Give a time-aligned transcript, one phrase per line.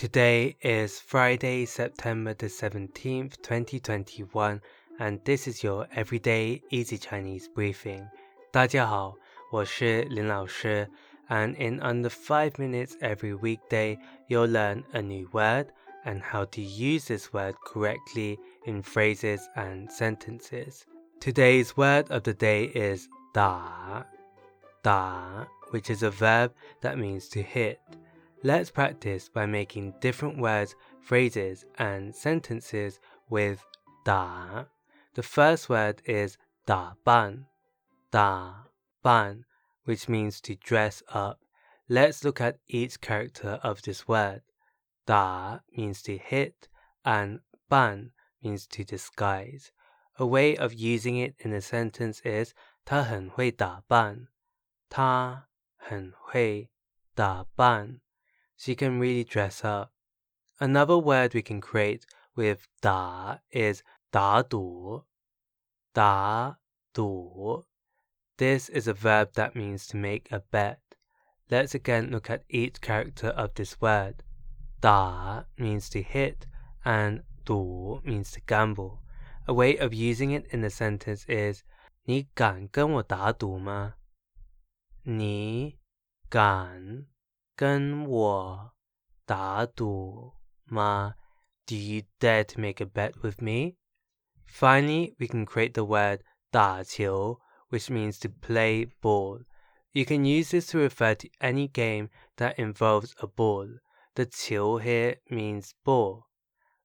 [0.00, 4.62] Today is Friday, September the 17th, 2021,
[4.98, 8.08] and this is your everyday easy Chinese briefing.
[8.50, 9.14] 大家好，
[9.52, 10.88] 我是林老师,
[11.28, 15.66] and in under 5 minutes every weekday, you'll learn a new word
[16.06, 20.86] and how to use this word correctly in phrases and sentences.
[21.20, 24.04] Today's word of the day is da,
[24.82, 27.80] da, which is a verb that means to hit.
[28.43, 33.65] Let's practice by making different words, phrases, and sentences with
[34.03, 34.65] da.
[35.15, 36.37] The first word is
[36.67, 37.47] da ban,
[38.11, 38.53] da
[39.01, 39.45] ban,
[39.85, 41.39] which means to dress up.
[41.89, 44.43] Let's look at each character of this word.
[45.07, 46.67] Da means to hit,
[47.03, 48.11] and ban
[48.43, 49.71] means to disguise.
[50.19, 52.53] A way of using it in a sentence is
[52.85, 54.27] 他很会打扮。
[54.87, 56.69] 他很会
[57.15, 58.01] 打扮。
[58.59, 59.91] she can really dress up.
[60.59, 62.05] Another word we can create
[62.35, 65.03] with da is da du.
[65.93, 66.55] Da
[66.93, 67.65] du.
[68.37, 70.79] This is a verb that means to make a bet.
[71.49, 74.23] Let's again look at each character of this word.
[74.81, 76.47] Da means to hit
[76.83, 79.01] and du means to gamble.
[79.47, 81.63] A way of using it in a sentence is
[82.07, 83.95] 你敢跟我打赌吗？
[85.03, 85.77] 你
[86.29, 87.05] 敢
[87.59, 88.73] 跟我
[89.25, 90.33] 打赌
[90.65, 91.15] 吗?
[91.65, 93.77] Do you dare to make a bet with me?
[94.45, 97.39] Finally, we can create the word 打球,
[97.69, 99.43] which means to play ball.
[99.91, 103.79] You can use this to refer to any game that involves a ball.
[104.15, 106.27] The 球 here means ball.